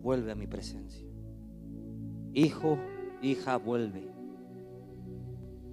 [0.00, 1.06] vuelve a mi presencia.
[2.32, 2.78] Hijo,
[3.20, 4.10] hija, vuelve.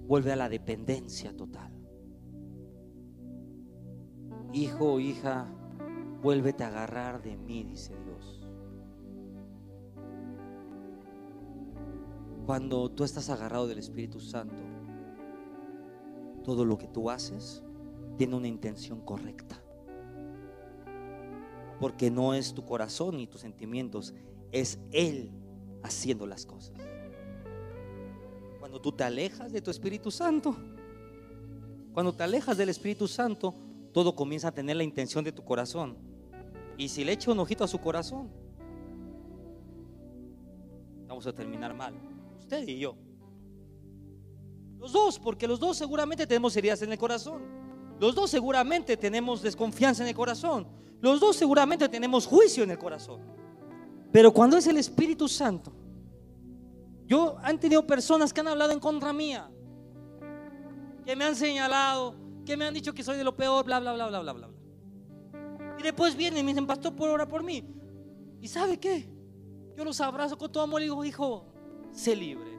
[0.06, 1.72] Vuelve a la dependencia total.
[4.52, 5.46] Hijo, hija,
[6.20, 8.48] vuélvete a agarrar de mí, dice Dios.
[12.44, 14.62] Cuando tú estás agarrado del Espíritu Santo,
[16.42, 17.62] todo lo que tú haces
[18.20, 19.58] tiene una intención correcta.
[21.80, 24.12] Porque no es tu corazón ni tus sentimientos,
[24.52, 25.30] es Él
[25.82, 26.76] haciendo las cosas.
[28.58, 30.54] Cuando tú te alejas de tu Espíritu Santo,
[31.94, 33.54] cuando te alejas del Espíritu Santo,
[33.90, 35.96] todo comienza a tener la intención de tu corazón.
[36.76, 38.28] Y si le echa un ojito a su corazón,
[41.08, 41.94] vamos a terminar mal.
[42.38, 42.96] Usted y yo.
[44.78, 47.59] Los dos, porque los dos seguramente tenemos heridas en el corazón.
[48.00, 50.66] Los dos seguramente tenemos desconfianza en el corazón.
[51.02, 53.20] Los dos seguramente tenemos juicio en el corazón.
[54.10, 55.70] Pero cuando es el Espíritu Santo,
[57.06, 59.50] yo han tenido personas que han hablado en contra mía,
[61.04, 62.14] que me han señalado,
[62.46, 64.48] que me han dicho que soy de lo peor, bla, bla, bla, bla, bla, bla.
[65.78, 67.62] Y después vienen y me dicen, pastor, por hora por mí.
[68.40, 69.10] ¿Y sabe qué?
[69.76, 71.52] Yo los abrazo con todo amor y digo, hijo,
[71.92, 72.50] sé libre,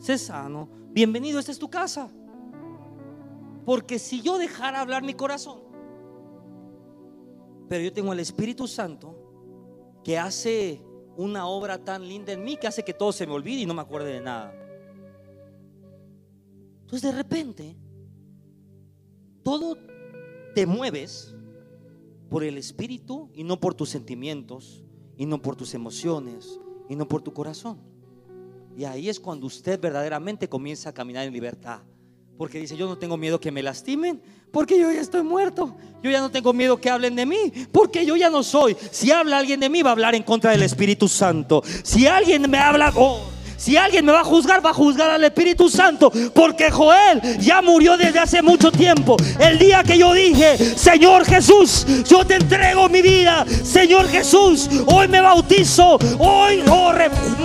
[0.00, 2.10] sé sano, bienvenido, esta es tu casa.
[3.70, 5.60] Porque si yo dejara hablar mi corazón,
[7.68, 9.14] pero yo tengo el Espíritu Santo
[10.02, 10.82] que hace
[11.16, 13.74] una obra tan linda en mí que hace que todo se me olvide y no
[13.74, 14.52] me acuerde de nada.
[16.80, 17.76] Entonces de repente,
[19.44, 19.76] todo
[20.52, 21.36] te mueves
[22.28, 24.82] por el Espíritu y no por tus sentimientos,
[25.16, 26.58] y no por tus emociones,
[26.88, 27.78] y no por tu corazón.
[28.76, 31.82] Y ahí es cuando usted verdaderamente comienza a caminar en libertad.
[32.40, 34.18] Porque dice, yo no tengo miedo que me lastimen,
[34.50, 35.76] porque yo ya estoy muerto.
[36.02, 38.74] Yo ya no tengo miedo que hablen de mí, porque yo ya no soy.
[38.90, 41.62] Si habla alguien de mí, va a hablar en contra del Espíritu Santo.
[41.82, 42.94] Si alguien me habla...
[42.96, 43.20] Oh,
[43.60, 46.10] si alguien me va a juzgar, va a juzgar al Espíritu Santo.
[46.34, 49.18] Porque Joel ya murió desde hace mucho tiempo.
[49.38, 53.44] El día que yo dije, Señor Jesús, yo te entrego mi vida.
[53.62, 55.98] Señor Jesús, hoy me bautizo.
[56.18, 56.94] Hoy oh,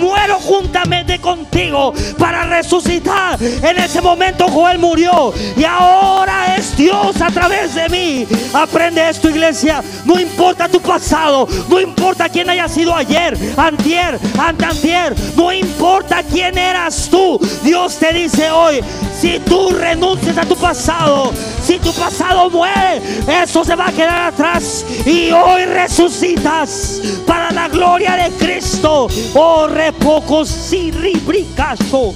[0.00, 3.38] muero juntamente contigo para resucitar.
[3.42, 5.34] En ese momento Joel murió.
[5.54, 8.26] Y ahora es Dios a través de mí.
[8.54, 9.82] Aprende esto, iglesia.
[10.06, 11.46] No importa tu pasado.
[11.68, 15.14] No importa quién haya sido ayer, antier, antantier.
[15.36, 17.38] No importa quién eras tú.
[17.62, 18.80] Dios te dice hoy,
[19.18, 21.32] si tú renuncias a tu pasado,
[21.62, 23.00] si tu pasado muere,
[23.42, 24.84] eso se va a quedar atrás.
[25.04, 29.08] Y hoy resucitas para la gloria de Cristo.
[29.34, 32.14] Oh, repoco sirribricaso.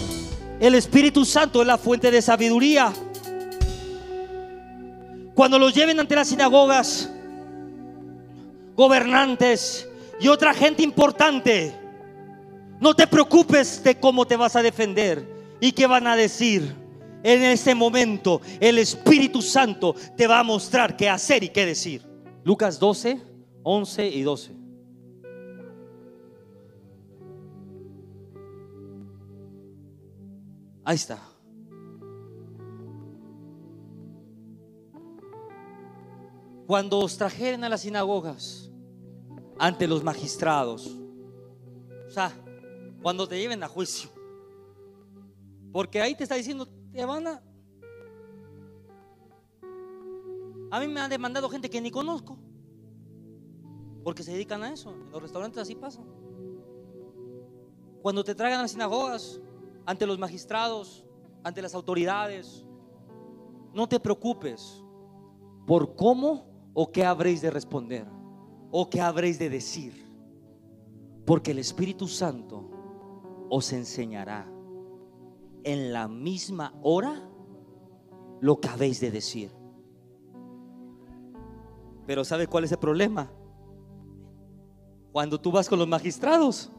[0.60, 2.92] El Espíritu Santo es la fuente de sabiduría.
[5.34, 7.10] Cuando los lleven ante las sinagogas,
[8.76, 9.88] gobernantes
[10.20, 11.79] y otra gente importante,
[12.80, 16.74] no te preocupes de cómo te vas a defender y qué van a decir.
[17.22, 22.02] En ese momento el Espíritu Santo te va a mostrar qué hacer y qué decir.
[22.44, 23.20] Lucas 12,
[23.62, 24.52] 11 y 12.
[30.82, 31.20] Ahí está.
[36.66, 38.70] Cuando os trajeren a las sinagogas
[39.58, 40.96] ante los magistrados,
[42.06, 42.32] o sea,
[43.02, 44.10] cuando te lleven a juicio.
[45.72, 47.42] Porque ahí te está diciendo, te van a...
[50.72, 52.38] A mí me han demandado gente que ni conozco.
[54.04, 54.92] Porque se dedican a eso.
[54.92, 56.02] En los restaurantes así pasa.
[58.02, 59.40] Cuando te traigan a las sinagogas,
[59.84, 61.04] ante los magistrados,
[61.42, 62.64] ante las autoridades,
[63.74, 64.82] no te preocupes
[65.66, 68.06] por cómo o qué habréis de responder
[68.70, 70.08] o qué habréis de decir.
[71.26, 72.69] Porque el Espíritu Santo
[73.50, 74.48] os enseñará
[75.64, 77.28] en la misma hora
[78.40, 79.50] lo que habéis de decir.
[82.06, 83.30] Pero ¿sabe cuál es el problema?
[85.12, 86.70] Cuando tú vas con los magistrados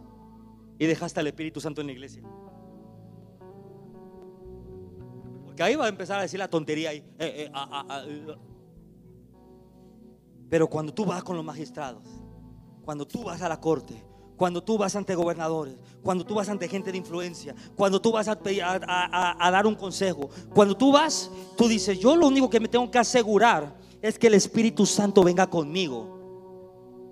[0.79, 2.23] y dejaste al Espíritu Santo en la iglesia.
[5.45, 6.93] Porque ahí va a empezar a decir la tontería.
[6.93, 8.35] Eh, eh, ah, ah, ah, eh.
[10.49, 12.03] Pero cuando tú vas con los magistrados,
[12.83, 14.10] cuando tú vas a la corte,
[14.41, 18.27] cuando tú vas ante gobernadores, cuando tú vas ante gente de influencia, cuando tú vas
[18.27, 22.89] a, dar un consejo, cuando tú vas, tú dices, yo lo único que me tengo
[22.89, 26.17] que asegurar es que el Espíritu Santo venga conmigo.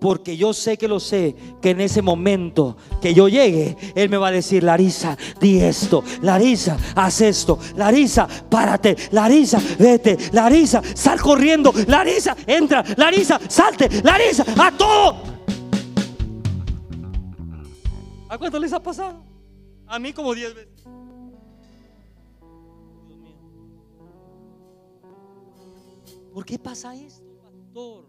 [0.01, 4.17] Porque yo sé que lo sé, que en ese momento que yo llegue, Él me
[4.17, 11.21] va a decir, Larisa, di esto, Larisa, haz esto, Larisa, párate, Larisa, vete, Larisa, sal
[11.21, 15.38] corriendo, Larisa, entra, Larisa, salte, Larisa, a todo.
[18.29, 19.23] ¿A cuánto les ha pasado?
[19.87, 20.83] A mí como diez veces.
[26.31, 28.05] ¿Por qué pasa esto, pastor?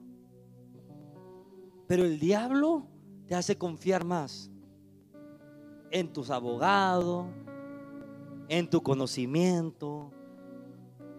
[1.86, 2.86] Pero el diablo
[3.26, 4.50] te hace confiar más
[5.90, 7.26] en tus abogados,
[8.48, 10.12] en tu conocimiento,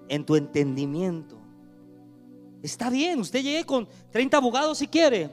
[0.10, 1.38] en tu entendimiento.
[2.62, 5.32] Está bien, usted llegue con 30 abogados si quiere,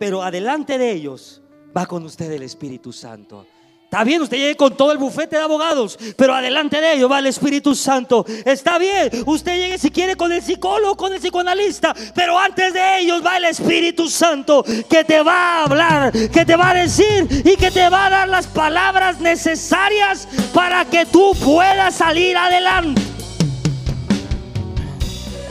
[0.00, 1.39] pero adelante de ellos
[1.76, 3.46] va con usted el Espíritu Santo.
[3.84, 7.18] Está bien, usted llegue con todo el bufete de abogados, pero adelante de ellos va
[7.18, 8.24] el Espíritu Santo.
[8.44, 13.00] Está bien, usted llegue si quiere con el psicólogo, con el psicoanalista, pero antes de
[13.00, 17.26] ellos va el Espíritu Santo que te va a hablar, que te va a decir
[17.44, 23.02] y que te va a dar las palabras necesarias para que tú puedas salir adelante.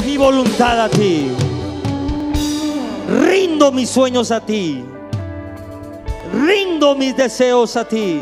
[0.06, 1.30] Mi voluntad a ti.
[3.10, 4.82] Rindo mis sueños a ti.
[6.34, 8.22] Rindo mis deseos a ti.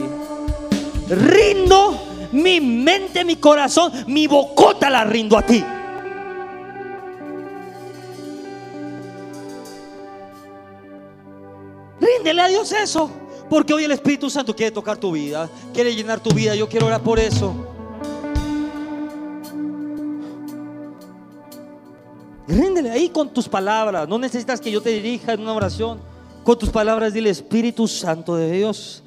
[1.09, 1.99] Rindo
[2.31, 5.63] mi mente, mi corazón, mi bocota la rindo a ti.
[11.99, 13.09] Ríndele a Dios eso.
[13.49, 16.53] Porque hoy el Espíritu Santo quiere tocar tu vida, quiere llenar tu vida.
[16.55, 17.53] Yo quiero orar por eso.
[22.47, 24.07] Ríndele ahí con tus palabras.
[24.07, 25.99] No necesitas que yo te dirija en una oración.
[26.47, 29.03] Con tus palabras dile, Espíritu Santo de Dios,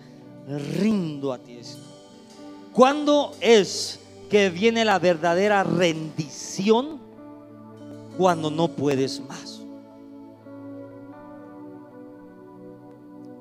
[0.78, 1.80] rindo a ti esto.
[2.70, 7.01] ¿Cuándo es que viene la verdadera rendición?
[8.18, 9.62] Cuando no puedes más.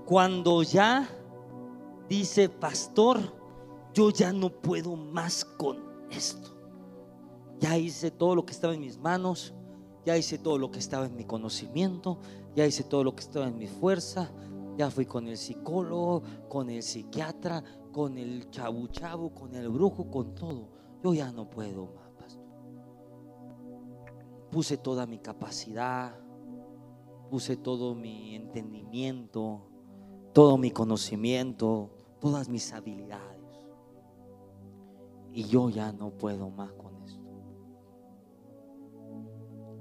[0.06, 1.10] Cuando ya
[2.08, 3.20] dice, pastor,
[3.94, 5.78] yo ya no puedo más con
[6.10, 6.56] esto.
[7.60, 9.54] Ya hice todo lo que estaba en mis manos,
[10.06, 12.18] ya hice todo lo que estaba en mi conocimiento,
[12.56, 14.32] ya hice todo lo que estaba en mi fuerza,
[14.78, 20.10] ya fui con el psicólogo, con el psiquiatra, con el chabu chabu, con el brujo,
[20.10, 20.70] con todo.
[21.04, 22.46] Yo ya no puedo más, pastor.
[24.52, 26.18] Puse toda mi capacidad,
[27.30, 29.62] puse todo mi entendimiento,
[30.34, 31.90] todo mi conocimiento,
[32.20, 33.68] todas mis habilidades.
[35.34, 37.20] Y yo ya no puedo más con esto.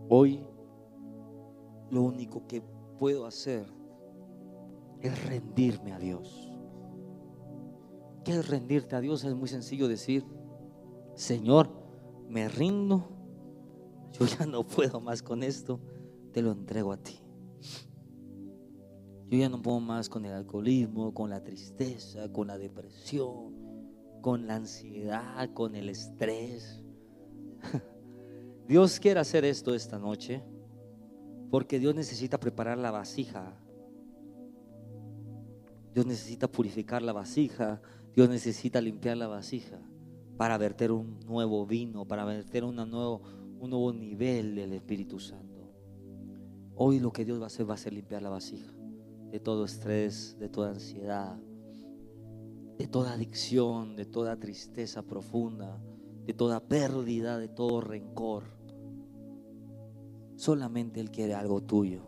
[0.08, 0.47] Hoy
[1.98, 2.62] lo único que
[2.96, 3.66] puedo hacer
[5.00, 6.48] es rendirme a Dios.
[8.24, 9.24] ¿Qué es rendirte a Dios?
[9.24, 10.24] Es muy sencillo decir,
[11.16, 11.70] Señor,
[12.28, 13.08] me rindo,
[14.12, 15.80] yo ya no puedo más con esto,
[16.30, 17.18] te lo entrego a ti.
[19.28, 23.56] Yo ya no puedo más con el alcoholismo, con la tristeza, con la depresión,
[24.22, 26.80] con la ansiedad, con el estrés.
[28.68, 30.44] Dios quiere hacer esto esta noche.
[31.50, 33.54] Porque Dios necesita preparar la vasija.
[35.94, 37.80] Dios necesita purificar la vasija.
[38.14, 39.80] Dios necesita limpiar la vasija
[40.36, 43.22] para verter un nuevo vino, para verter nuevo,
[43.60, 45.72] un nuevo nivel del Espíritu Santo.
[46.74, 48.72] Hoy lo que Dios va a hacer va a ser limpiar la vasija
[49.30, 51.36] de todo estrés, de toda ansiedad,
[52.78, 55.80] de toda adicción, de toda tristeza profunda,
[56.24, 58.44] de toda pérdida, de todo rencor.
[60.38, 62.00] Solamente Él quiere algo tuyo.